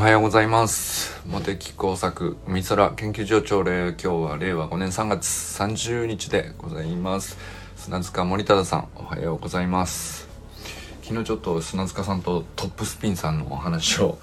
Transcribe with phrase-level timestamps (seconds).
[0.00, 1.20] おはようございます。
[1.26, 7.36] 茂木工作海空研究所長令今日は令和5年3月30日でございます。
[7.76, 10.26] 砂塚森忠さんおはようございます。
[11.02, 14.18] 昨日ちょっと砂塚さんとトップスピンさんのお話を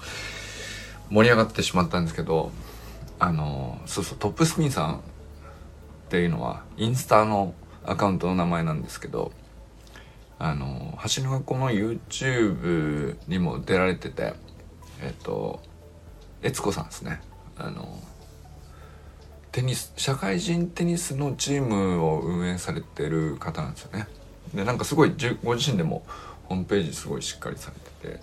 [1.10, 2.50] 盛り上がってしまったんですけど
[3.20, 5.00] あのそうそうトップスピンさんっ
[6.08, 7.54] ていうのはインスタの
[7.86, 9.30] アカウントの名前なんですけど
[10.40, 14.34] あの橋の学校の YouTube にも出られてて
[15.00, 15.60] えっと
[16.42, 17.20] 悦子さんですね。
[17.56, 18.00] あの
[19.50, 24.06] テニス社会人テニスのチームを運営されてる方なんですよね。
[24.54, 26.04] でなんかすごいご自身でも
[26.44, 28.22] ホームページすごいしっかりされてて。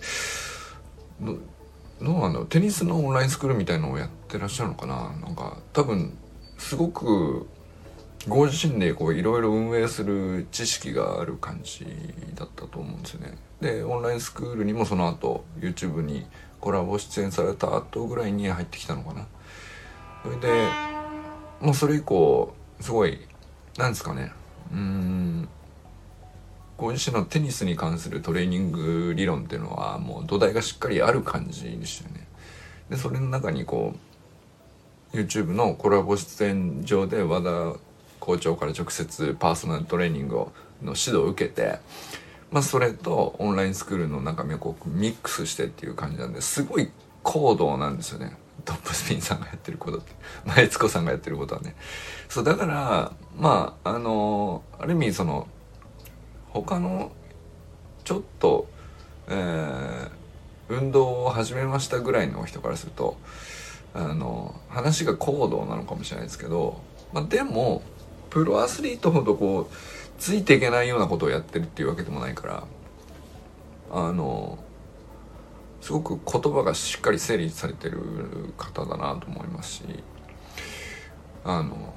[1.98, 2.46] どうなんだろう。
[2.46, 5.14] テニスのオンラインスクールみたいのをやってらっしゃるのかな。
[5.22, 6.16] なんか多分
[6.58, 7.48] すごく
[8.28, 11.86] ご自身でこういろいろ運営する知識がある感じ
[12.34, 13.36] だったと思うんですよね。
[13.60, 16.26] でオンラインスクールにもその後 YouTube に
[16.60, 19.26] コラボ出演された後ぐらいに入ってきたのかな。
[20.24, 20.48] それで
[21.60, 23.20] もうそれ以降すごい
[23.78, 24.32] なんですかね
[24.72, 25.48] うん
[26.76, 32.26] ご自身のテニスに関するトレーニング理論っていうのはもう土台がしっかりある感じでしたよね。
[32.90, 33.94] でそれの中にこ
[35.12, 37.78] う YouTube のコラボ出演上で和田
[38.26, 41.78] 校長から直接パーソナルトレーニングをの指導を受けて、
[42.50, 46.90] まあ、それとオンラインスクールの中身をこうミックスしてっていう感じなんですごい
[47.22, 48.36] 高度なんですよね。
[48.64, 50.12] トップスピンさんがやってることって。
[50.44, 51.76] 前津子さんがやってることはね。
[52.28, 55.46] そうだからまああのある意味その
[56.48, 57.12] 他の
[58.04, 58.66] ちょっと、
[59.28, 60.10] えー、
[60.68, 63.18] 運動を始めましたぐらいの人からすると
[63.94, 66.80] あの話が高度なのかもしれないですけど、
[67.12, 67.82] まあ、でも
[68.36, 69.74] プロアスリートほどこう
[70.18, 72.64] ついていけないようなことをやってるっていうわけでもないから
[73.90, 74.58] あの
[75.80, 77.98] すごく言葉がしっかり整理されてる
[78.58, 79.84] 方だなと思いますし
[81.44, 81.94] あの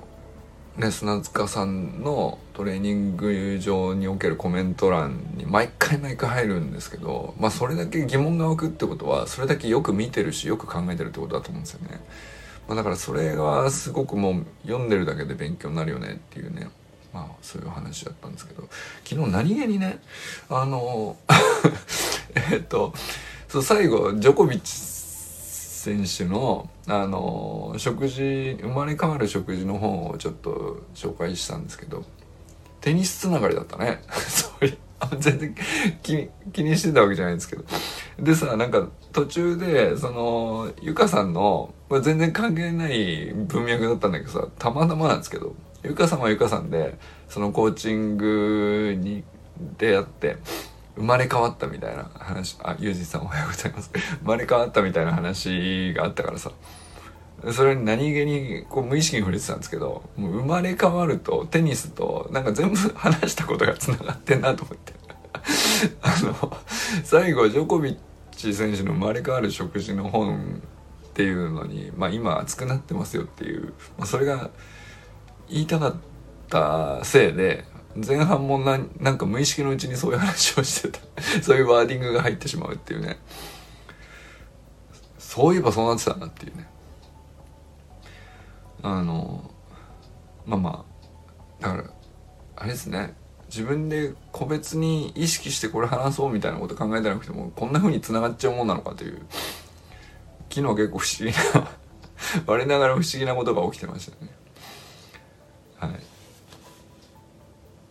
[0.78, 12.00] ね砂塚さんのトレーニング上におけるコメント欄に毎回毎回入るんですけどまあそれだけ疑問が湧くってことはそれだけよく見てるしよく考えてるってことだと思うんですよね。
[12.70, 16.70] まあ、だからそれがすごくもう読んでるだけで勉強になるよねっていうね。
[17.12, 18.70] まあそういう話だったんですけど。
[19.04, 20.00] 昨日何気にね
[20.50, 21.18] あの
[22.52, 22.94] えっと
[23.48, 32.06] そう最後ジョコビッチ選手のあの食事生まれ変わる食事の本をちょっと紹介したんですけど
[32.82, 34.04] テニスつながりだったね。
[34.30, 34.78] それ
[35.18, 35.56] 全然
[36.04, 37.64] 気気にしてたわけじゃないんですけど。
[38.20, 49.24] でさなんか途中でそのゆかさんのこれ全然関係ない文脈だったんだけどさたまたまなんですけどゆかさんはゆかさんでそのコーチングに
[49.78, 50.38] 出会って
[50.96, 53.90] 生まれ変わったみたいな話あゆうじさんおはようございます。
[53.94, 56.52] 生まれ変わったみたいな話があったからさ
[57.52, 64.94] それに何気にこう無意識に触れてたんですけどもう生まれ変わるとテニスとなんか全部話したことがつながってんなと思って。
[66.02, 66.58] あの
[67.04, 67.98] 最後ジョコビッ
[68.32, 70.62] チ選手の生まれ変わる食事の本
[71.20, 74.52] っていうのに、まあ、今熱くなってますよっていう、まあ、それが
[75.50, 75.96] 言いたかっ
[76.48, 81.00] たせいで前半もななんか無意識のうちにそういう話をしてた。
[81.44, 83.20] そういうワーディングが入ってしまうっていうね。
[85.18, 86.70] そういえばそうなってたなっていうね。
[88.82, 89.52] あの
[90.46, 90.86] まあま
[91.60, 91.84] あだから
[92.56, 93.14] あれですね。
[93.48, 99.26] 自分で個別に意識してこれ話そうみたいなこと考えてなくてもこんな風に繋がっちゃうもんなのかという
[100.50, 101.70] 昨日結構不思議な
[102.46, 104.32] 我ながら不思議なことが起きてましたね。
[105.78, 105.92] はい。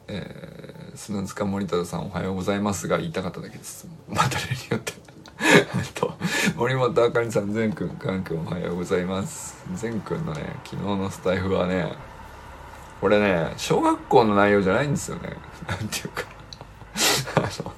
[0.08, 3.86] えー、砂塚森忠さんおはようございますが言いたかっただけです。
[4.08, 4.92] また例によって。
[5.94, 6.14] と
[6.56, 9.64] 森本あかりさん善くんかんくんおはようございます。
[9.74, 11.92] 善くんのね昨日のスタイフはね
[13.00, 15.36] これね小学校の内容じゃないんですよね。
[15.68, 16.24] なんていうか。
[17.36, 17.72] あの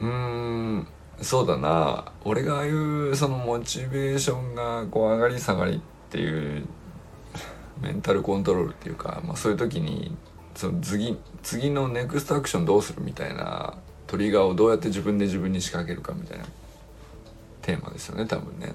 [0.00, 0.86] うーん。
[1.22, 5.80] そうだな俺がああいうそのモチベーションがこう上がり下がりっ
[6.10, 6.66] ていう
[7.80, 10.16] メンタルコントロールっていうか、まあ、そういう時に
[10.54, 13.74] その次次のネクストアクションどうするみたいな
[14.06, 16.44] トリガーをどうやって自分で自分に仕掛けるかみたいな
[17.62, 18.74] テーマですよね多分ね。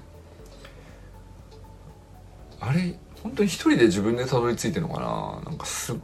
[2.60, 5.50] あれ本当に一人で自分でたどり着いてるのかな？
[5.50, 5.94] なんかす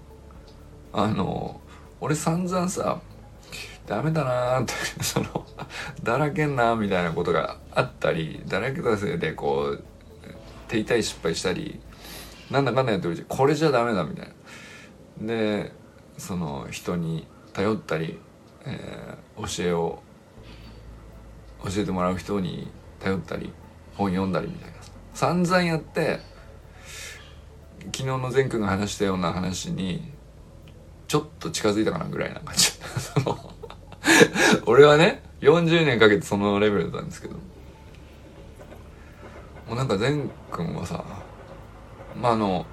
[0.93, 1.61] あの
[2.01, 3.01] 俺散々さ
[3.87, 4.73] ダメだなーって
[5.05, 5.47] その
[6.03, 9.85] だらけんなみたいなことがあったりだらけたせいでこう
[10.69, 11.81] 手痛い失敗したり
[12.51, 14.29] なんだかんだやってるうちこれじゃダメだみたい
[15.21, 15.27] な。
[15.27, 15.73] で
[16.19, 18.19] その人に頼ったり、
[18.65, 20.03] えー、教えを
[21.65, 22.71] 教えてもらう人に
[23.01, 23.53] 頼ったり
[23.95, 24.75] 本読んだりみたいな。
[25.13, 26.21] 散々やって
[27.87, 30.11] 昨日の善くんが話したような話に
[31.07, 32.73] ちょっと近づいたかなぐらいな感じ。
[34.67, 37.35] 俺はね40年かけてそのレベルだったんですけど。
[39.67, 41.05] もうなんか善くんはさ
[42.21, 42.67] まああの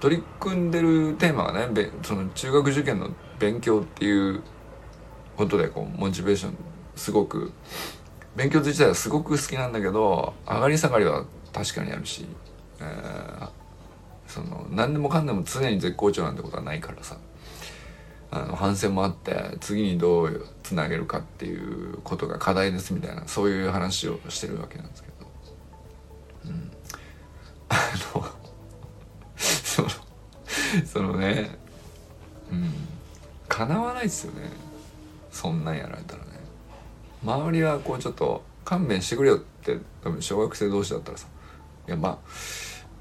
[0.00, 4.42] 取り組んでるテーマがねその中学受験の勉強っていう
[5.36, 6.56] ことでこうモチベーション
[6.96, 7.52] すごく
[8.34, 12.26] 勉強自体はすごく好きなんだけど上がり下がりは確かにあるし、
[12.80, 13.48] えー、
[14.26, 17.16] その何でもかんでも常に絶好調なんてことはないからさ。
[18.32, 25.26] あの反省もあって次にどうつなげるかっていうことが課題ですみたいなそういう話をしてるわけなんですけど、
[26.46, 26.72] うん、
[27.68, 27.76] あ
[28.14, 28.24] の
[29.36, 29.88] その
[30.86, 31.50] そのね。
[32.50, 32.70] うん。
[33.48, 34.48] かなわないですよね。
[35.30, 36.30] そんなんやられたらね。
[37.22, 41.28] 周りはこうちょっと勘弁してくれよって多分小学生同士だったらさ
[41.86, 42.18] いやまあ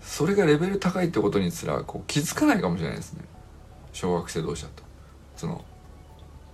[0.01, 3.24] それがレベル高いってことにすらこう気づかないかもしれないですね。
[3.94, 4.83] 小学生同士だと
[5.42, 5.66] その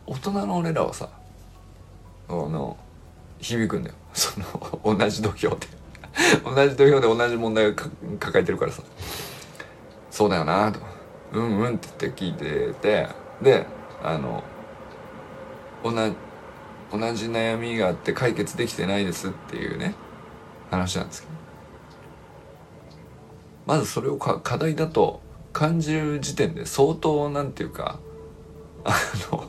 [0.05, 1.09] 大人の俺らはさ
[2.29, 2.77] あの
[3.39, 3.95] 響くんだよ。
[4.15, 5.67] その同じ土俵で。
[6.45, 7.73] 同じ土俵 で同じ問題を
[8.17, 8.81] 抱えてるからさ。
[10.09, 10.79] そうだよなと。
[11.33, 13.09] うんうんって言って聞いてて。
[13.41, 13.65] で
[14.01, 14.41] あの
[15.83, 16.15] 同じ
[16.89, 19.95] 同じ悩みがあって解決できてないですっていうね
[20.71, 21.33] 話なんですけど。
[23.65, 25.19] まずそれを課題だと
[25.51, 27.99] 感じる時点で相当なんていうか
[28.87, 28.93] あ
[29.31, 29.45] の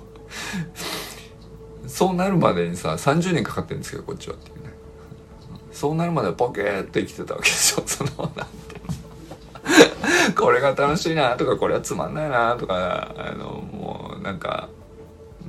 [1.86, 4.72] そうなるまでにさ30年かかってるんですけどこっちはっていうね。
[5.72, 8.48] そうなるまでポケーっと生きてたわけでしょそのなんて。
[10.36, 14.68] これが楽しいなとかこれはつまんないなとかあのもうなんか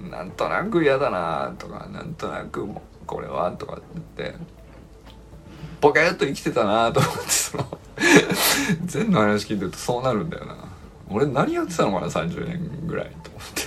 [0.09, 2.67] なんとなく嫌だなとかなんとなく
[3.05, 4.35] これはとかって
[5.81, 7.77] ポケッと生きてたなと思ってその
[8.85, 10.55] 全の話聞いてるとそうなるんだよな。
[11.09, 13.58] 俺何やってたのかな30年ぐらいと思って。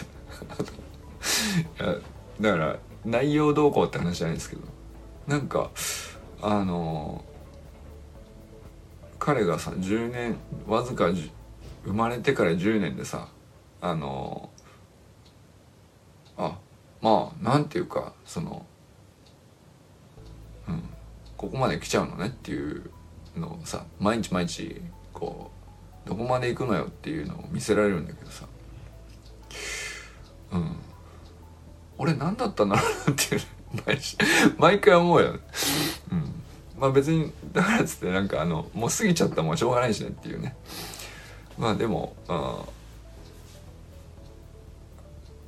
[2.41, 4.63] だから内容どうこうって話じゃないですけど。
[5.27, 5.71] なんか
[6.41, 7.25] あの
[9.19, 10.37] 彼がさ10年
[10.67, 11.11] わずか
[11.85, 13.29] 生まれてから10年でさ
[13.81, 14.51] あの
[16.37, 16.59] あ
[17.01, 18.67] まあなんていうかその
[20.69, 20.83] うん
[21.37, 22.91] ここまで来ちゃうのねっていう
[23.37, 24.81] のをさ毎日毎日
[25.13, 25.53] こ
[26.05, 28.47] うどこまで行くのよっていうのを見せられるんだけどさ。
[30.53, 30.77] うん。
[32.03, 33.41] 俺何だったんだろうなっていう。
[33.87, 33.99] 毎
[34.59, 35.39] 毎回思うよ
[36.11, 36.43] うん。
[36.77, 40.57] まあ別にだからっつってなんかあのもう過ぎちゃったもんしょうがないしねっていうね。
[41.57, 42.65] まあでもあ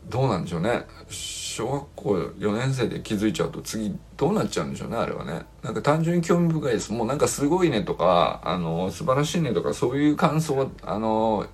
[0.09, 0.85] どうなんでしょうね。
[1.09, 5.43] 小学校4年生で気づいちゃうと次どうなっちゃうんでしょうねあれはね。
[5.65, 6.93] なんか単純に興味深いです。
[6.93, 11.49] もうなんかすごいねとかあの素晴らしいねとかそういう感想はあの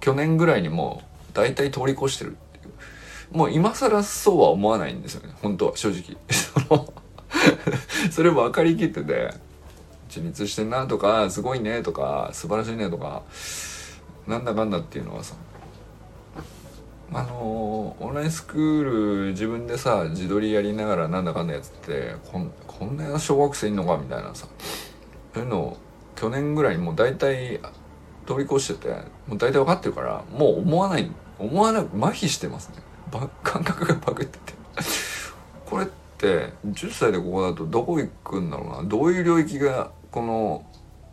[0.00, 2.36] 去年ぐらいにもう大体通り越してる。
[3.32, 5.34] もう今更そうは思わないんですよね。
[5.42, 6.16] 本当は正直。
[8.10, 9.30] それ分かりきってて
[10.08, 13.22] 自立してんなとかすごいねとか素晴らしいねとか
[14.26, 15.36] なんだかんだっていうのはさ
[17.12, 24.46] あのオンラインスクール自分でさ自撮りやりながらなんだかんだやつってこんこんな小学生いんのかみたいなさ
[25.34, 25.76] そういうのを
[26.16, 27.60] 去年ぐらいにもう大体
[28.26, 28.88] 通り越してて
[29.26, 32.89] もう大体分かってるからもう思わない思わない麻痺してますね。
[33.42, 34.54] 感覚がバグってて。
[35.66, 35.88] これっ
[36.18, 38.88] て10歳でここだとどこ行くんだろうな。
[38.88, 40.64] どういう領域がこの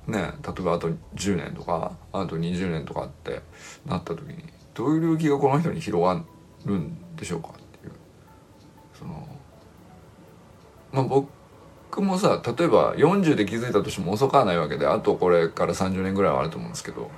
[0.08, 3.42] ね例えばあと10年とかあと20年とかって
[3.86, 6.22] なった時にどういう領域がこの人に広が
[6.66, 7.94] るんでしょうかっていう。
[8.98, 9.28] その
[10.92, 17.12] まあ僕もさ例えば40で気づいたとしても遅くはないわけであとこれから30年ぐらいはあると思うんですけど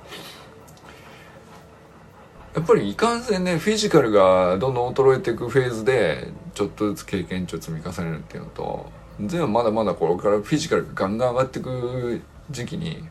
[2.54, 8.90] やっぱりいかんせんねフィジカルがどんどん衰えていくフェーズでちょっとずつ経験値を積み重ねるっていうのと
[9.20, 13.04] 全部まだまだこれからフィジカルがガンガン上がっていく時期に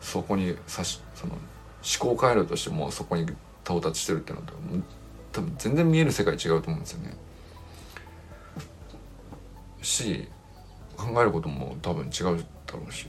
[0.00, 3.26] そこにさしその思考回路としてもそこに
[3.64, 4.54] 到達してるっていうのと
[5.32, 7.16] 多分全然見える世界違うと思うんですよね。
[9.82, 10.28] し
[10.96, 13.06] 考えることも多分違うだろうし。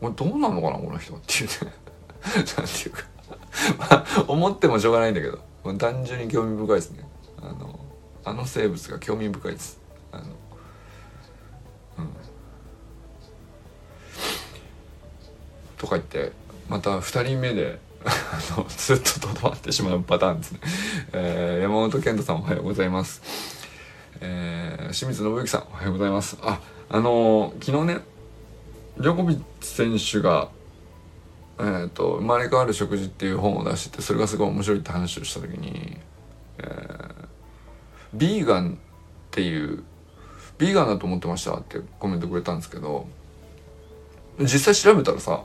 [0.00, 1.72] 俺どうなのかなこの人っていうね。
[2.34, 2.52] なんて
[2.84, 3.02] いうか。
[3.78, 5.38] まあ思ってもしょうがないんだけど。
[5.78, 7.04] 単純に興味深いですね。
[7.40, 7.78] あの
[8.24, 9.78] あの生物が興味深いです。
[10.12, 10.30] あのうん。
[15.76, 16.32] とか言って
[16.68, 20.60] また2人目であのずっととどまってしまうパターンですね、
[21.12, 23.22] えー、山本健太さんおはようございます。
[24.22, 26.38] えー、清水信之さんおはようございます。
[26.42, 28.00] ああのー、昨日ね
[28.98, 30.48] ジョコビッチ選手が
[31.60, 35.98] えーと「生まれ変わる食事」っていう本を出しててそれがすごい面白いって話をした時に、
[36.58, 37.26] えー、
[38.14, 38.76] ビーガンっ
[39.30, 39.84] ていう
[40.58, 43.06] ビーガンだと思ってましたってコメントくれたんですけど
[44.38, 45.42] 実際調べたらさ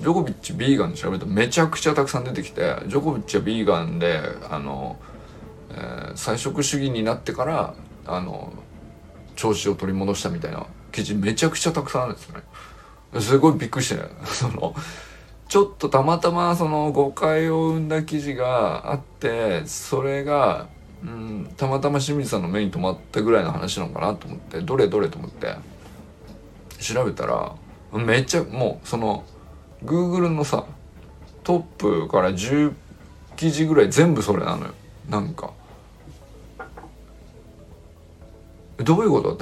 [0.00, 4.98] ジョコビッチビーガンで調べたらめちゃくちゃたくさん出てきてジョコビッチはビーガンであの、
[5.70, 7.74] えー、菜食主義になってから
[8.06, 8.52] あの
[9.36, 13.20] 調子を取り戻したみたいな記事めちゃくちゃたくさんあるんですよね。
[13.20, 14.08] すごいびっくりしてね。
[14.26, 14.74] その
[15.54, 20.66] ちょっとたまたまその誤解を生んだ記事があってそれが、
[21.00, 25.54] うん、たまたま清水さんの目に留まったぐらいの話なのかなと思ってどれどれと思って。
[26.80, 27.54] 調べたら
[27.92, 29.22] めっちゃもうその
[29.84, 30.66] Google のさ
[31.44, 32.72] トップから10
[33.36, 34.74] 記事ぐらい全部それなのよ。
[35.08, 35.52] なんか。
[38.78, 39.36] どういうことっ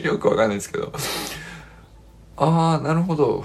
[0.08, 0.90] よくわかんないですけど。
[2.38, 3.44] ああなるほど。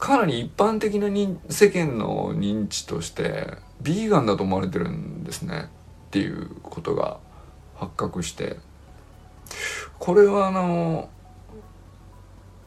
[0.00, 1.08] かなり一般的な
[1.50, 5.68] 世間の認知としてビーガンだと思われてるんですね。
[6.08, 7.18] っていうことが
[7.76, 8.56] 発覚して。
[9.98, 11.10] これはあの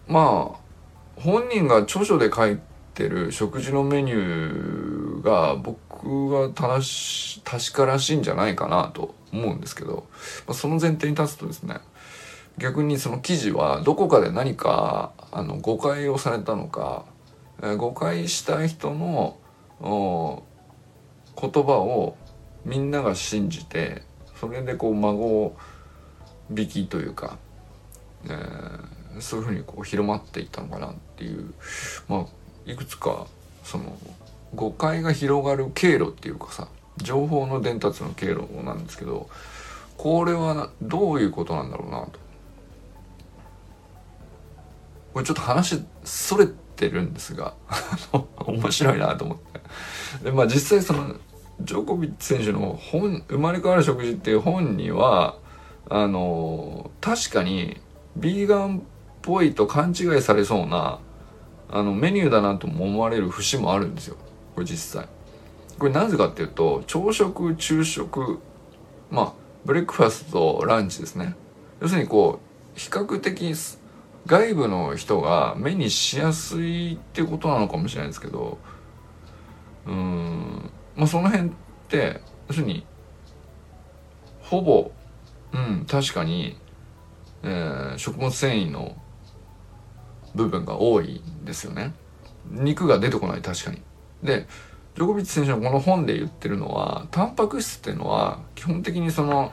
[0.07, 2.59] まあ本人が著書で書い
[2.93, 10.07] てる食事のメニューが僕は正し確からしいんじゃないかなと思うんですけど、
[10.45, 11.79] まあ、その前提に立つとですね
[12.59, 17.05] 逆にその記事はどこかで何かあの誤解をされたのか
[17.77, 19.37] 誤解した人の
[21.39, 22.17] 言葉を
[22.65, 24.03] みんなが信じて
[24.39, 25.55] それでこう孫
[26.55, 27.37] 引きというか、
[28.25, 31.53] えー、そういうふうにこう広まっていったのかなっていう
[32.09, 32.25] まあ
[32.65, 33.27] いくつか
[33.63, 33.97] その
[34.55, 36.67] 誤解が広がる経路っていうかさ
[36.97, 39.29] 情報の伝達の経路なんですけど
[39.97, 42.19] これはどういうことなんだろうなと。
[45.13, 47.53] これちょっと話それてるんですが
[48.45, 50.23] 面白いなと思って。
[50.23, 51.15] でまあ実際その
[51.61, 55.37] ジョコビッチ選手の本「生まれ変わる食事」っていう本には
[55.89, 57.77] あの確かに
[58.15, 58.81] ビーガンっ
[59.21, 60.99] ぽいと勘違いされそうな
[61.69, 64.17] あのメニューだなとも思われる節もあるんですよ。
[64.55, 65.07] これ実際。
[65.79, 68.39] これなぜかっていうと朝食昼食
[69.09, 69.33] まあ
[69.65, 71.35] ブレックファストランチですね。
[71.81, 72.39] 要するにこ
[72.75, 73.53] う比較的
[74.25, 78.57] 外部の人が目にしやすいってことなのかもしれないですけど
[79.85, 81.51] うーんまあその辺っ
[81.89, 82.85] て要するに
[84.41, 84.91] ほぼ
[85.51, 86.57] うん確かに、
[87.43, 88.95] えー、食物繊維の
[90.35, 91.93] 部分が多いんですよね。
[92.49, 93.81] 肉が出てこない確かに。
[94.23, 94.47] で
[94.95, 99.51] ジョコビッチ選手のこの本で言ってるのはタンパク質っていうのは基本的にその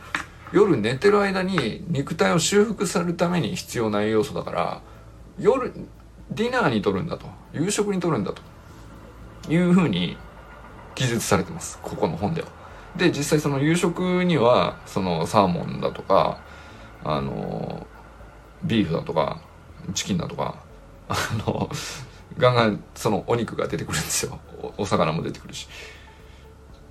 [0.52, 4.82] 夜寝てる間に肉体を修復するために必要な栄養素だから
[5.38, 5.72] 夜
[6.30, 8.42] ディナーにとるんだと夕食にとるんだと
[9.52, 10.16] いうふうに
[10.94, 12.48] 記述されてますここの本では。
[12.96, 16.40] で実際その夕食にはそのサーモンだとか
[17.04, 17.86] あの
[18.64, 19.40] ビーフだとか
[19.94, 20.56] チキンだとか
[21.08, 21.16] あ
[21.46, 21.70] の
[22.36, 24.40] ガンガンそのお肉が出てくるんですよ
[24.76, 25.68] お魚も出てくるし。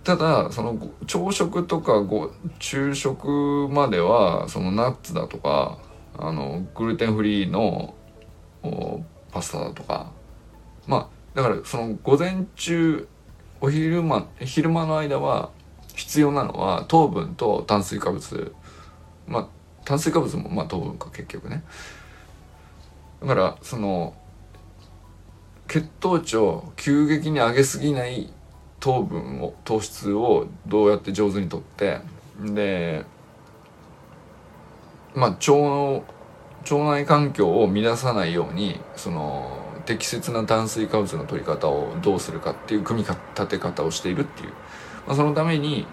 [0.09, 0.75] ただその
[1.05, 5.77] 朝食とかご昼食まではそのナッツだとか
[6.17, 7.93] あのグルテンフリーの
[9.31, 10.11] パスタだとか。
[10.87, 13.07] まあだからその午前中
[13.61, 15.51] お昼間昼間の間は
[15.95, 18.55] 必要なのは糖分と炭水化物。
[19.27, 19.47] まあ
[19.85, 21.63] 炭水化物もまあ糖分か結局ね。
[23.21, 24.15] だからその
[25.67, 28.33] 血糖値を急激に上げすぎない
[28.79, 32.00] 糖分を糖質をどうやって上手にとって
[32.39, 33.05] で
[35.13, 36.03] まあ腸の
[36.62, 44.50] 腸内環境を乱さないようにその適切な炭水化物の取り方をどうするかっていう組み立て方をしているっていう、
[45.07, 45.88] まあ、そのために、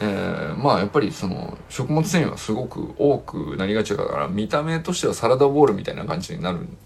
[0.00, 6.76] えー、まあやっぱりその食物繊維はすごく多くなりがちだから見た目としてはサラダボールみたいな感じになるん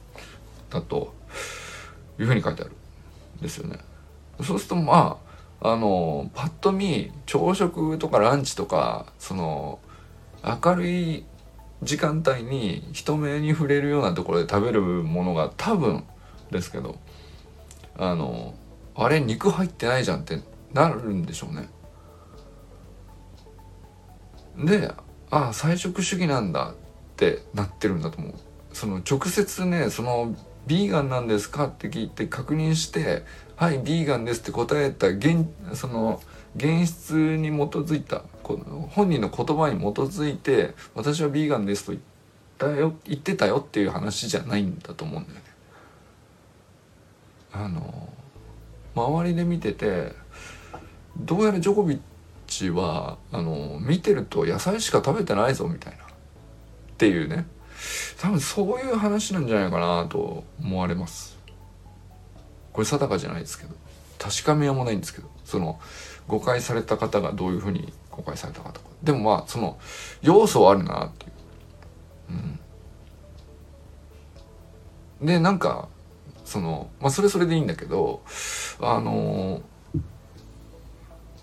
[0.71, 1.15] だと
[2.19, 2.73] いうふうに書いてある
[3.39, 3.79] んですよね。
[4.43, 5.24] そうするとまあ
[5.67, 9.79] あのパッと見朝食とかランチとかその
[10.45, 11.25] 明るい
[11.83, 16.05] 時間帯に人目に触れるようなところで食べるものが多分
[16.51, 16.99] ですけど
[17.97, 18.55] あの
[18.95, 20.43] あれ肉入ってないじゃんって
[20.75, 21.71] なるんでしょうね。
[24.67, 24.93] で
[25.31, 26.75] ああ菜食主義なんだっ
[27.17, 28.35] てなってるんだと思う。
[28.75, 33.25] その直接ねそのビーガンなんですかって聞いて確認して
[33.57, 36.21] はいビーガンですって答えた現その
[36.57, 42.03] 現実に基づいたこの本人の言葉に基づいて私はビーガンですと言っ
[42.59, 45.43] たよ言ってたよっていう話じゃないんだと思うんだよね。
[47.53, 48.09] あの
[48.97, 50.13] 周りで見てて
[51.17, 52.01] どうやらジョコビッ
[52.49, 56.05] チはあの見てると野菜しか食べてないぞみたいな。
[56.05, 56.07] っ
[56.97, 57.47] ていうね。
[58.21, 61.34] 多分そういう話なんじゃないかなと思われます。
[62.75, 63.75] これ定かじゃないですけど
[64.19, 65.81] 確かめようもないんですけどその
[66.27, 68.89] 誤解された方がどういうふうに誤解されたかとか。
[69.03, 69.79] でもまあその
[70.23, 71.33] 要素はあるなっていう、
[75.21, 75.89] うん、でなんか
[76.45, 78.23] そのまあそれそれでいいんだけど
[78.81, 79.63] あの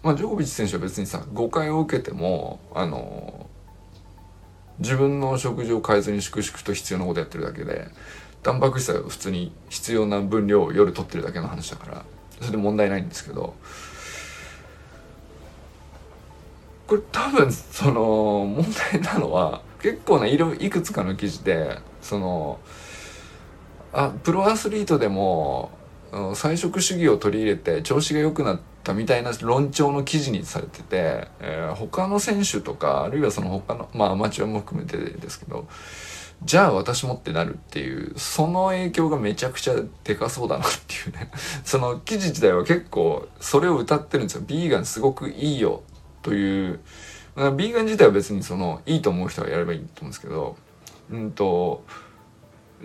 [0.03, 3.47] まあジョコビッチ選手は別にさ誤解を受けてもあの
[4.79, 7.87] 自分の食事を変えずに粛々と必要なことやってるだけで
[8.43, 12.05] タンパク質は普通に必要な分量を夜取ってるだけの話だから
[12.39, 13.53] それで問題ないんですけど
[16.87, 22.59] これ多分その問題なのは結構ないろいくつかの記事でその
[23.93, 25.71] あプロアスリートでも
[26.35, 35.67] 菜食主義を取り入れて調子が良くなったみたいな論調の記事にされてて、えー、他の選手とかあるいはその他のまあアマチュアも含めてですけど
[36.43, 41.31] じゃあ私もってなるっていうその影響がめちゃくちゃでかそうだなっていうね。
[41.63, 44.43] その記事自体は結構それを歌ってるんですよ。
[44.45, 45.83] ビーガンすごくいいよ
[46.23, 46.79] という。
[47.35, 50.57] ビーガン自体は別にそのいいと思う人がやればいいと思うんですけど。
[51.11, 51.83] うんと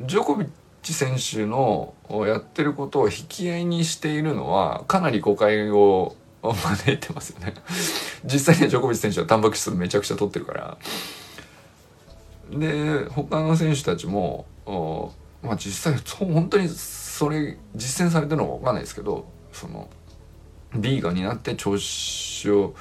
[0.01, 0.49] ジョコビッ
[0.83, 1.95] チ選手の
[2.27, 7.55] やってることを引き合いにしているのはかなり誤解を招いてますよね。
[8.25, 10.79] 実際にはジョコビッチ選手はタンパク質めちゃくちゃ取ってるから。
[12.51, 14.47] で他の選手たちも
[15.43, 19.89] まあ実際本当にそれ実践されてるのか分かんないですけどその
[20.75, 22.75] ビーガンになって調子を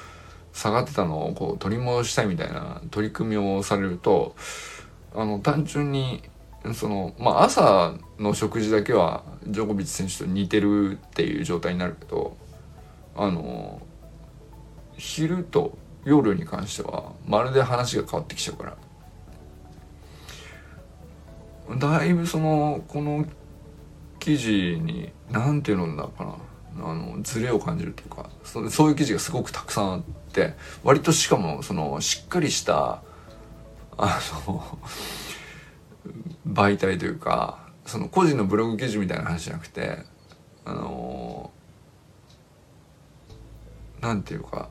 [0.52, 4.34] 下がってたのをこう取り戻したいみたいな取り組みをされると
[5.14, 6.22] あの単純に
[6.74, 12.36] そのまあ朝の食事だけはジョコビッチ選手と似てるっていう状態になるけど
[13.14, 13.80] あの
[14.96, 18.85] 昼と夜に関してはまるで話が変わってきちゃうから。
[21.78, 23.26] だいぶそのこの
[24.18, 26.34] 記事に何ていうのだかな。
[26.78, 30.02] あのズレを感じるというかそそういう記事がすごくたくさんあっ
[30.32, 33.02] て割としかもそのしっかりした
[33.96, 34.78] あの
[36.46, 40.00] 媒体というかその個人のブログ記事みたいな話じゃなくて
[40.64, 41.50] あの
[44.00, 44.68] なんていうか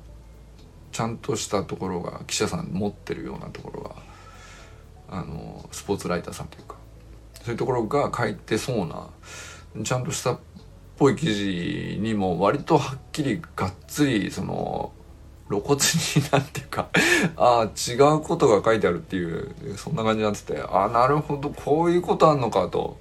[0.92, 3.96] ちゃんとしたところが記者さん持ってるようなところが
[5.10, 6.75] あのスポーツライターさんというか
[7.46, 9.08] そういうところが書いてそうな
[9.84, 10.40] ちゃんとしたっ
[10.98, 14.92] ぽい記事にも割とはっきりがっつりその
[15.50, 16.90] 露骨になっていうか
[17.38, 22.98] ああ違うことが書いてあるっていうそんな感じになっててああなるほどこういうことあんのかと。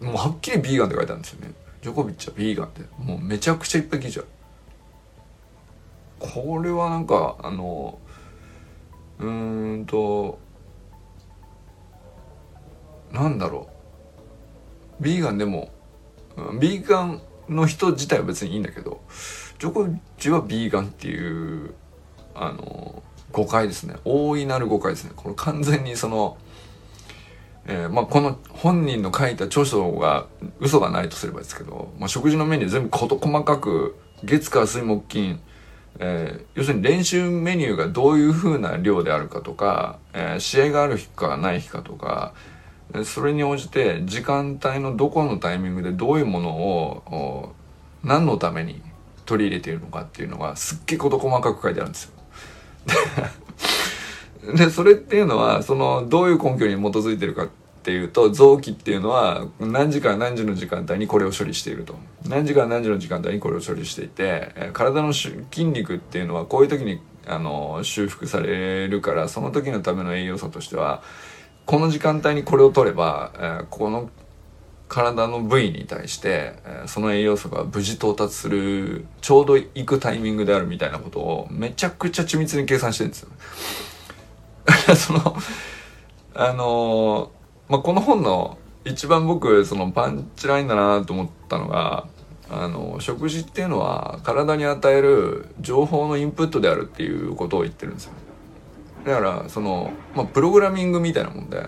[0.00, 1.52] もうはっきりビーガンって書いてあるんですよね。
[1.82, 4.28] ジョコビッチはビーガンってもうめちゃくちゃいっぱい記事ある。
[6.20, 7.98] これはなんかあの
[9.18, 10.38] うーんと
[13.14, 13.68] なんだろ
[15.00, 15.02] う。
[15.02, 15.70] ビーガンでも
[16.60, 19.00] ビーガンの人自体は別にいいんだけど
[19.58, 21.74] ジョコビッチはビーガンっていう
[22.34, 23.96] あの誤解ですね。
[24.04, 25.12] 大いなる誤解ですね。
[25.16, 26.36] この完全にその、
[27.66, 30.26] えー、まあ、この本人の書いた著書が
[30.60, 35.40] 嘘がないとすればですけど、まあ、食事のメニュー全部事細かく月火水木金
[35.98, 42.34] えー、要するに練習メニューがどういう風な量であるかとか、えー、試合がある日かない日かとか、
[43.02, 47.52] それに応じて時間帯のどこのタイミングでどういうものを
[48.04, 48.80] 何のために
[49.26, 52.12] 取り入れているのかっていうのがすっげえ事細かく書いてあるんですよ。
[54.56, 57.48] でそれっていうのはそのどういう根拠に基づいてるかっ
[57.82, 71.02] ていうと臓器っていうのは何時から何時の時間帯にこれを処理していると何時から何時の時間帯にこれを処理していて体の筋肉っていうのはこういう時にあの修復されるからその時のための栄養素としては
[71.66, 74.10] この時間帯にこれを取れば、えー、この
[74.88, 83.28] 体の部位に対して、えー、その栄養素が無事到達するちょうど行くタイミングであるみたいなことをめちゃくちゃ緻密に計算してるんですよ。
[84.96, 85.36] その
[86.34, 92.06] あのー、まあ、この本の一番僕そのパンチラインだなと思ったのが
[92.50, 98.12] あの食事っていうのは体に与える情報のインプットであるっていうことを言ってるんですよ。
[99.04, 101.66] だからその、まあ、プログラミングみたいなもんで、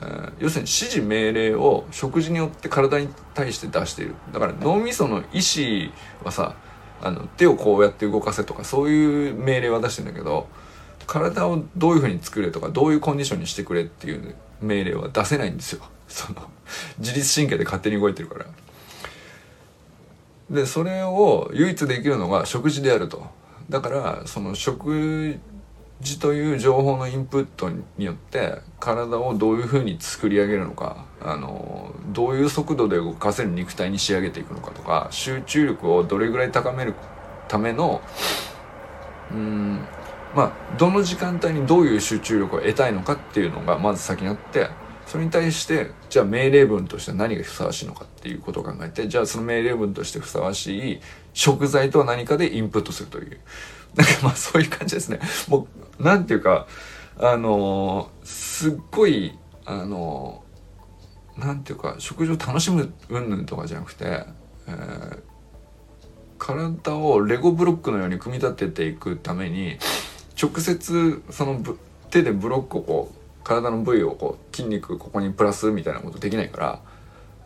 [0.00, 4.14] えー、要するに指示命令を食事によって体に対して出している。
[4.32, 5.92] だから脳みその意思
[6.24, 6.56] はさ
[7.00, 10.48] あの手をこうやって動かせとかそういう命令は出してんだけど
[11.06, 15.82] 体をどういうふうに作れとかどういうコンディションにしてくれっていう命令は出せないんですよ。
[16.08, 16.48] その
[16.98, 18.46] 自律神経で勝手に動いてるから。
[20.50, 23.26] でそれを唯一できるのが食事であると。
[23.68, 25.38] だからその食
[26.00, 36.94] 事という情報のインプットによって体をどういうふうに作り上げるのかあのどういう速度で動かせる肉体に仕上げていくのかとか集中力をどれぐらい高める
[37.48, 38.00] ための
[39.32, 39.80] うん
[40.34, 44.68] まあどの時間帯にどういう集中力を得たいのかっていうのがまず先にあって
[45.06, 51.00] それに対してじゃあ命令文として何がふさわしいのかっていうことを考えてじゃあその命令文としてふさわしい
[51.32, 53.40] 食材とは何かでインプットするという。
[53.96, 55.18] なんかまあそういう感じですね。
[55.48, 56.66] もうなんていうか
[57.18, 64.24] あのー、すっごいあのー、なんていうか食事を楽しむ云々とかじゃなくて、
[64.66, 65.20] えー、
[66.38, 69.78] 体をレゴブロックのように組み立てていくために
[70.40, 71.60] 直接その
[72.10, 76.82] 手でブロックをこう体の部位をこう筋肉ここにプラスみたいなことできないから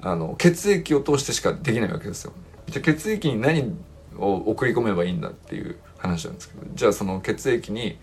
[0.02, 2.32] あの血液を通してしかできないわけですよ。
[2.66, 3.74] じゃ血液に何
[4.18, 7.98] を送り込めばいいんだっていう話なんですけどじゃあその血液に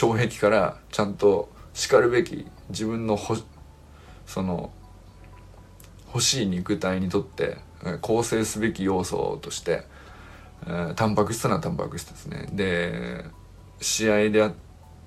[0.00, 3.36] 腸壁からちゃんとしかるべき自分のほ
[4.26, 4.72] その
[6.08, 7.58] 欲しい肉体にとって
[8.00, 9.84] 構成すべき要素として、
[10.66, 12.48] えー、タンパク質なタンパク質ですね。
[12.52, 13.24] で
[13.80, 14.54] 試合であっ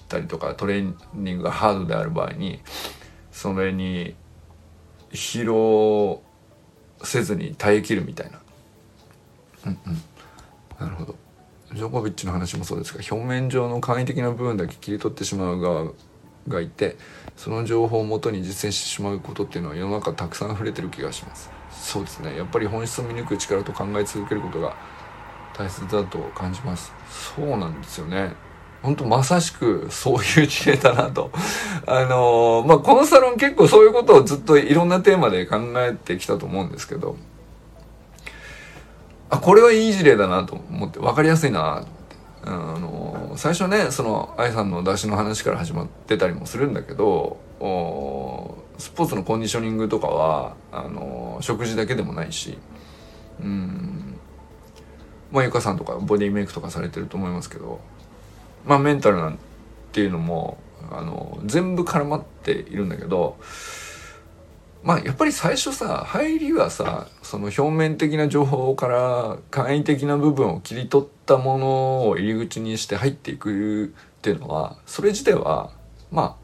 [0.10, 2.60] たりとかトレーニングがハードである場合に
[3.32, 4.16] それに
[5.12, 6.22] 疲労
[7.04, 8.40] せずに耐えきるみたいな。
[9.68, 10.02] うんうん。
[10.80, 11.25] なるほど。
[11.76, 15.92] ジョコビッチの話もそうですが表面上の簡易的な部分だけ切り取ってしまう側
[16.48, 16.96] がいて
[17.36, 21.50] その情報をもとに実践してしまうことっていうのは世の中たくさん溢れてる気がします。
[21.72, 22.38] そうですね。
[22.38, 24.76] やっぱり本質を見抜く力と考え続けることが
[25.54, 26.94] 大切だと感じます。
[27.36, 28.34] そうなんですよね。
[28.82, 31.32] 本当まさしくそういう事例だなと。
[31.88, 37.18] あのー、まあ、このサロン結構そういうことをずっといろんなテーマで考えてきたと思うんですけど、
[39.30, 41.90] あ、これはいい事例だなと思って、分かりやすいなって。
[42.44, 47.38] あの、最初ね、その、愛さんの出しの話から始まってたりもするんだけど、
[48.78, 52.58] スポーツのコンディショニングとかは、あの、食事だけでもないし、
[53.42, 54.18] うん、
[55.32, 57.80] まあ、ゆかさんとかボディメイクとかされてると思いますけど、
[58.66, 59.40] まあメンタルなん
[59.92, 60.58] ていうのも
[60.92, 63.38] あの全部絡まっているんだけど
[64.86, 73.90] まあやっぱり最初さ入りはさその表面的な情報から簡易的な部分を切り取ったものを入り口にして入っていくっ
[74.22, 75.72] ていうのはそれ自体は
[76.12, 76.36] まあ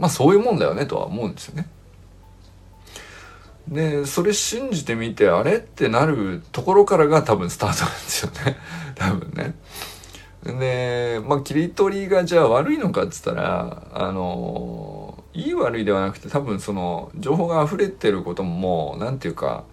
[0.00, 1.68] まあそういうもんだよねとは思うんですよね。
[3.68, 8.56] でそれ信じてみてあれってなるところからが多分スタートなんですよね
[8.96, 9.54] 多分ね。
[10.42, 19.64] で、まあ、切り取りがじゃあ悪いのかっつったら、あの、いい悪いではなくて多分その、情報が溢れてることも、なんていうか、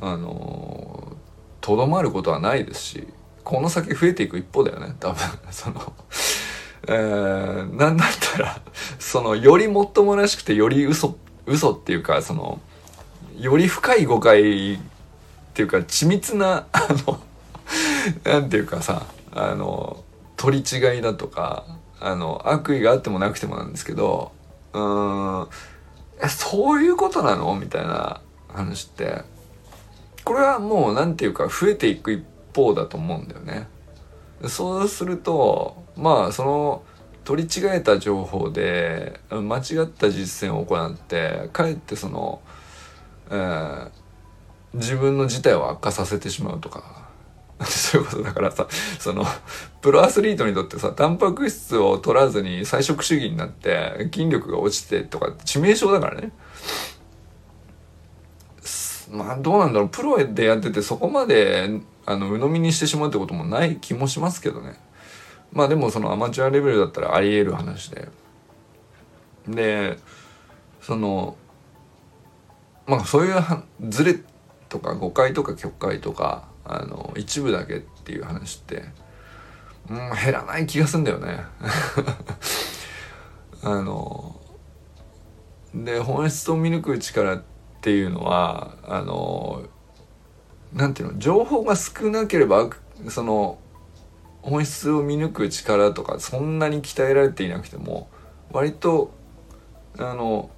[0.00, 1.16] あの、
[1.60, 3.08] とどまることはないですし、
[3.44, 5.18] この先増えていく一方だよね、多分。
[5.50, 5.92] その、
[6.88, 8.60] えー、なんだったら、
[8.98, 11.16] その、よりもっともらしくて、より嘘、
[11.46, 12.60] 嘘っていうか、その、
[13.38, 14.78] より深い誤解っ
[15.54, 17.20] ていうか、緻密な、 あの、
[18.24, 20.04] なんていうかさ、あの
[20.36, 21.64] 取り違いだとか
[22.00, 24.32] あの悪意があってもなくてもなんですけど
[24.72, 25.48] うーん
[26.28, 27.54] そういうことなの？
[27.56, 29.22] みたいな話って。
[30.24, 33.66] これはもう何て言うか増えていく一方だと思うんだよね。
[34.46, 36.84] そうするとまあその
[37.24, 42.40] 取り違えた情報で間違った実践を行ってかえってその、
[43.30, 43.90] えー、
[44.74, 47.01] 自分の事態を悪化させてしまうとか。
[47.66, 48.66] そういうことだからさ、
[48.98, 49.24] その、
[49.80, 56.32] プロアスリートにとってさ、タンパク質を取らずに菜食主義になって筋力が落ちてとか致命傷だからね。
[59.10, 64.74] まあどうなんだろう、プロでやっててそこまで、あの、鵜呑みにしてしまうってこともない気もしますけどね。
[65.52, 68.08] まあでもそのアマチュアレベルだったらあり得る話で。
[69.48, 69.98] で、
[70.80, 71.36] その、
[72.86, 73.34] まあそういう
[73.88, 74.16] ずれ
[74.68, 78.84] とか誤解とか曲解とかあの一部だけっていう話って
[79.90, 81.40] うん減らない気がするんだよね。
[83.64, 84.40] あの
[85.74, 87.42] で本質を見抜く力っ
[87.80, 89.62] ていうのはあの
[90.72, 92.70] なんていうの情報が少なければ
[93.08, 93.58] その
[94.42, 98.08] 本質を見抜く力とかそんなに鍛えられていなくても
[98.50, 99.12] 割と
[99.98, 100.50] あの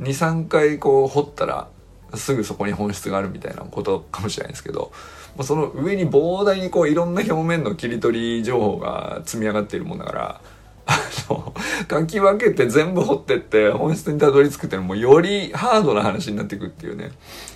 [0.00, 1.68] 23回こう掘ったら
[2.14, 4.92] すぐそこに本質があるみたいなことかもしれないですけど
[5.36, 10.40] もうその上に膨大にこういろんな表面の切り取り情報が積み上がっているもんだから
[10.86, 11.54] あの
[11.88, 17.12] 書き分けて全部掘ってって本質にたどり着くっていうのもよりハードな話になっていくっていうね。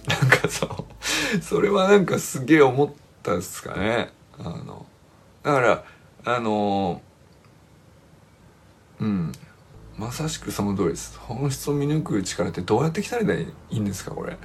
[0.06, 2.90] なんかそうそれはなんかすげえ思っ
[3.22, 4.10] たっすかね。
[4.38, 4.86] あの
[5.42, 5.84] だから
[6.24, 7.02] あの
[9.00, 9.32] うん。
[9.96, 11.18] まさしくその通りです。
[11.18, 14.36] 本質を見抜く力ってどうやって鍛えたらいいんですかこれ。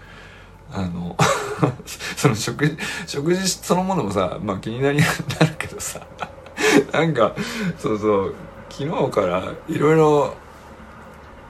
[0.72, 1.18] あの
[2.16, 5.06] その食事食事そのものもさまあ気になりな
[5.48, 6.02] るけどさ。
[6.94, 7.36] なんか
[7.78, 8.36] そうそう。
[8.70, 10.34] 昨日からいろいろ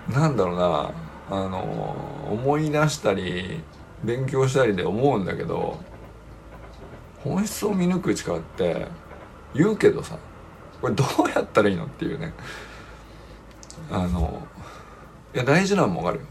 [0.08, 0.92] なんだろうな。
[1.32, 1.96] あの
[2.32, 3.62] 思い出したり
[4.04, 5.78] 勉強したりで思うんだけど
[7.24, 8.88] 本質を見抜く力って
[9.54, 10.18] 言うけどさ。
[10.82, 12.34] これどうやったらいいのっていうね。
[13.91, 14.47] あの
[15.34, 16.28] いや大事なのもわかるよ。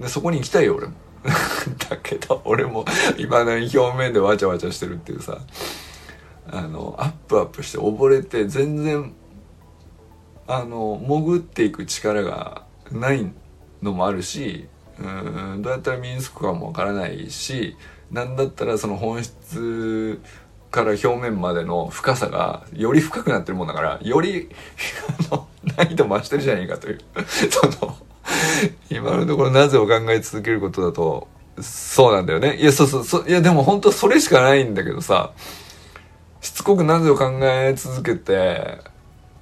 [0.00, 0.94] でそこに行きたいよ俺も。
[1.90, 2.84] だけど俺も
[3.18, 5.38] 今の表面でわちゃわちゃしてるっていうさ
[6.48, 9.12] あのアップアップして溺れて全然
[10.46, 13.32] あの潜っていく力がない
[13.82, 14.68] のもあるし
[15.00, 15.02] う
[15.56, 17.76] んどうやったら身につくかもわからないし
[18.10, 20.20] なんだったらその本質
[20.70, 24.48] から表面までの深さがより深くなってるもんだからより
[25.30, 27.00] あの難易度増してるじゃねえかという。
[27.50, 27.96] その
[28.90, 31.28] 今のところなぜを考え続けることだと
[31.60, 32.56] そうなんだよね。
[32.56, 35.32] いやそうそうそういやでも本当それしかないんだけどさ
[36.40, 38.78] しつこくなぜを考え続けて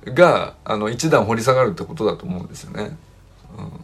[0.06, 2.96] があの一段掘り下がるってことだと思うんですよね。
[3.58, 3.80] うん、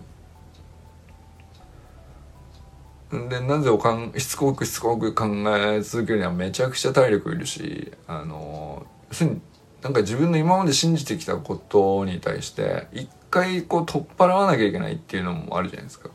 [3.11, 9.41] でなぜをかんしつこくしつこく考え続けるにはめちゃくちゃ体力いるしあの要するに
[9.83, 16.11] なんか自分の今まで信じてきたことに対して一回こう取っ払わなきゃいけないっていうのもあるじゃないですか。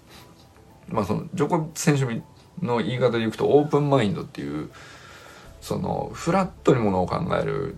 [0.88, 2.05] まあそのジョコ選手
[2.65, 4.69] の言い方で言うとオープンマインドっていう
[5.62, 7.75] そのフラットにものを考える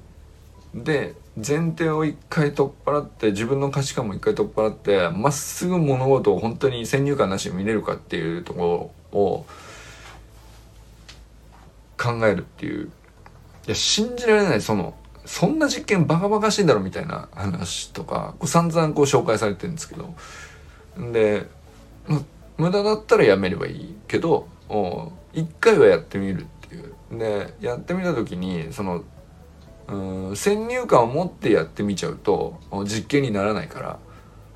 [0.75, 9.45] で前提を一回取っ払って自分の価値観も一回取っ払ってまっすぐ物事を本当に先入観なしに見れるかっていうところを
[11.95, 12.85] 考えるっていう。
[13.67, 14.95] いや信じられないその
[15.25, 20.15] そんな実験バカバカしいだろみたいな話とかこう散々こう紹介されてるんですけど。
[21.11, 21.45] で
[22.57, 24.47] 無駄だったらやめればいいけど
[25.33, 26.95] 一回はやってみるっていう。
[27.11, 29.03] でやってみた時にその
[29.89, 33.99] うん先入観を持ってやってみちゃうと実験にならないから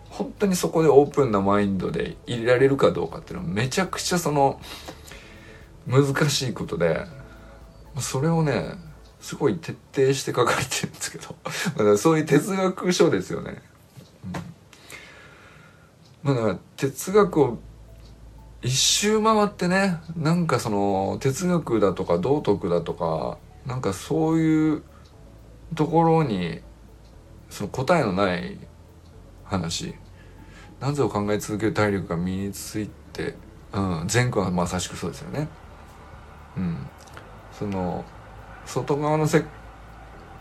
[0.10, 4.60] 本当にそこでオープンなマインドで入れられるかどうかっていうのはめちゃくちゃその
[5.88, 7.06] 難しいことで
[8.00, 8.76] それをね
[9.22, 11.36] すごい徹底して書かれてるんですけど
[11.78, 13.62] だからそういう哲学書ですよね。
[16.26, 17.60] うん、だから哲学を
[18.62, 24.84] 一周回ってねなんかその哲学だとか道徳だとかなんかそういう
[25.75, 26.60] ところに
[27.49, 28.57] その答えのない
[29.43, 29.95] 話。
[30.79, 33.36] なぜを考え続ける体力が身について、
[33.71, 35.47] うん、前後はまさしくそうですよね。
[36.57, 36.77] うん、
[37.53, 38.03] その
[38.65, 39.43] 外側の世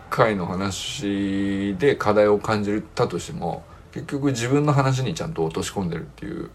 [0.09, 3.63] 界の話で課題を感じたとしても
[3.93, 6.51] 結局自分の話にちゃんと落とし込んでるっていう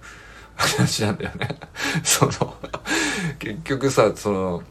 [0.56, 1.48] 話なんだよね。
[2.04, 2.56] その
[3.38, 4.64] 結局さその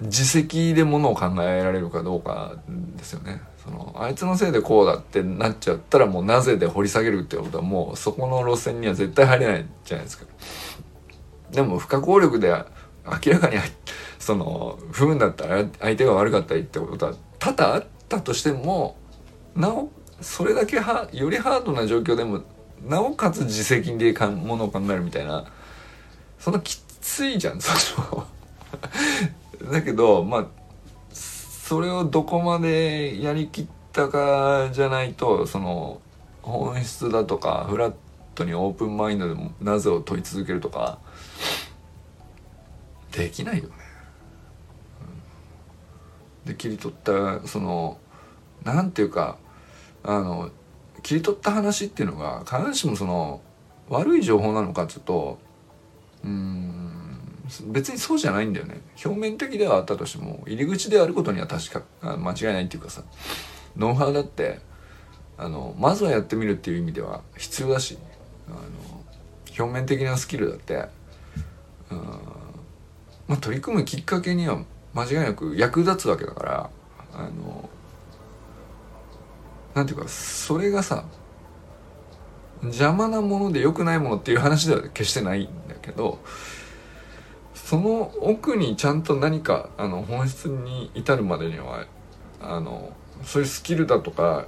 [0.00, 2.54] 自責でものを考えられるかどうか
[2.96, 3.40] ですよね。
[3.64, 10.26] そのあいつのせいでこうだってなっちゃったらもうなぜで掘り下げるってことはもうそこの路線には絶対入れないじゃないですか。
[11.50, 13.56] でも不可抗力で明らかに
[14.18, 18.96] その不運だったら相手が悪かったりってことは多々あったとしても
[19.56, 22.42] なおそれだけはよりハードな状況でも
[22.86, 25.46] なおかつ自責でかものを考えるみたいな
[26.38, 27.60] そんなきついじゃん。
[27.60, 28.26] その
[29.64, 30.46] だけどまあ
[31.12, 36.00] それをどこまでやりきったかじゃないとその
[36.42, 37.94] 本質だとかフラッ
[38.34, 40.98] トにオープンマインドでもなぜを問い続けるとか
[43.12, 43.70] できないよね。
[46.46, 47.98] で切り取ったその
[48.64, 49.36] なんていうか
[50.02, 50.50] あの
[51.02, 53.42] 切り取った話っていうのが必ずしもその
[53.88, 55.38] 悪い情報なのかっつうと
[56.24, 56.97] うん
[57.66, 58.80] 別にそうじゃないんだよね。
[59.04, 63.02] 表面的ではあったとしても入り口であることには確か間違いないっていうかさ
[63.76, 64.60] ノウハウだって
[65.38, 67.96] あのまずはやってみるっていう意味では必要だし
[68.48, 68.58] あの
[69.58, 70.74] 表面的なスキルだって
[71.90, 71.98] うん
[73.28, 74.62] まあ取り組むきっかけには
[74.94, 76.70] 間違いなく役立つわけだから
[77.14, 77.68] あの
[79.74, 81.04] なんていうかそれがさ
[82.62, 86.18] 邪魔なもので良くないものっていう話では決してないんだけど
[87.68, 91.84] その奥にちゃんと何かあの本質に至るまでには
[92.40, 94.46] あのそういうスキルだとか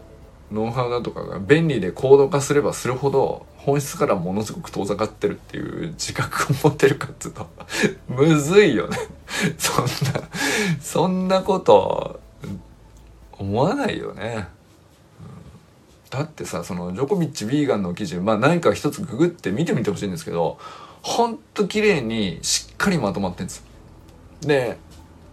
[0.50, 7.46] ノウハウだとかが便利で高度化すればするほど本質からものすごく遠ざかってるっていう自覚を持ってるかっつうと
[8.08, 8.96] むずいよね。
[9.58, 9.90] そんな
[10.80, 12.20] そんなこと
[13.32, 14.48] 思わないよね、
[15.20, 20.58] うん、だってさそのジョコビッチ・ビーガンの記事まあ何か一つググって見てみてほしいんですけど
[21.02, 23.64] ほんと綺麗にしっかりまとまってんです。
[24.42, 24.78] で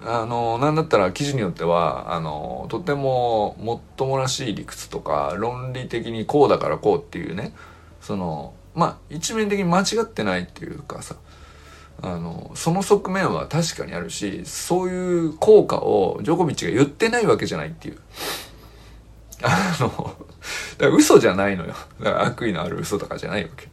[0.01, 7.53] あのなんだったら記事によってはあのとてももっともらしい理屈とか論理的にこうだからこうっていうね
[7.99, 11.15] そのまあ一面的に間違ってないっていうかさ
[12.03, 17.97] あのその側面は確かにあるしそういう効果をジョコビッチが言ってないわけじゃないっていう。
[19.43, 20.15] あのだか
[20.79, 21.75] ら嘘じゃないのよ。
[21.99, 23.67] だから悪意のある嘘とかじゃないわけ。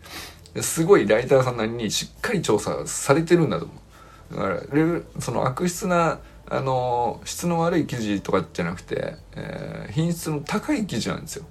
[0.61, 3.67] すごいライターさんなりにしっかり調査されてるんだと。
[3.67, 11.47] 思うだからその悪質なあの質の悪い記事とかじゃなくて、えー、品質の高い記事なんですよ。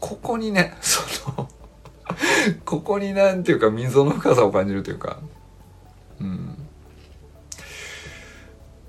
[0.00, 1.48] ここにね その
[2.64, 5.18] ここになんていうか溝の深さを感じるというか。
[6.20, 6.56] うん。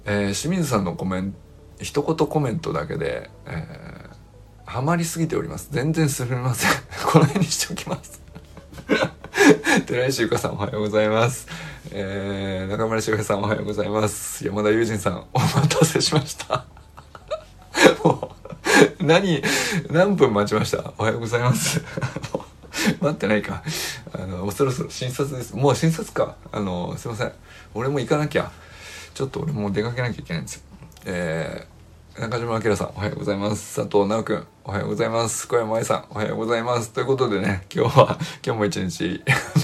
[0.05, 1.47] えー、清水さんのコメント
[1.79, 5.69] 一言コメントだけで、えー、ハマりすぎております。
[5.71, 6.71] 全然すみません。
[7.05, 8.21] この辺にしておきます。
[9.85, 11.47] 寺石ゆかさんおはようございます
[11.91, 14.45] えー、中村修平さんおはようございます。
[14.45, 16.65] 山田友人さんお待たせしました。
[18.03, 18.35] も
[18.99, 19.41] う、何、
[19.89, 20.93] 何分待ちました？
[20.97, 21.81] おはようございます。
[22.99, 23.63] 待ってないか。
[24.13, 25.55] あの、そろそろ診察です。
[25.55, 26.35] もう診察か。
[26.51, 27.31] あの、すいません。
[27.73, 28.51] 俺も行かなきゃ。
[29.13, 30.61] ちょっと俺も出かけなきゃいけないんですよ。
[31.05, 33.77] えー、中島明さんおはようございます。
[33.77, 35.47] 佐藤直くんおはようございます。
[35.47, 36.89] 小山愛さんおはようございます。
[36.91, 39.23] ということでね、今日は、今日も一日、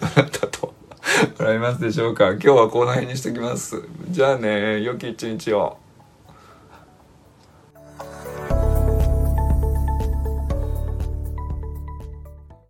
[0.00, 0.74] どなたと
[1.38, 3.82] 笑いますでしょうか今日はこの辺にしときます。
[4.10, 5.78] じゃあね、良き一日を。